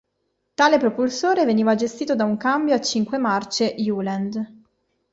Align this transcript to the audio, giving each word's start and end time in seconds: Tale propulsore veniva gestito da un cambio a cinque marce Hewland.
Tale 0.55 0.79
propulsore 0.79 1.45
veniva 1.45 1.75
gestito 1.75 2.15
da 2.15 2.23
un 2.23 2.35
cambio 2.35 2.73
a 2.73 2.81
cinque 2.81 3.19
marce 3.19 3.75
Hewland. 3.75 4.53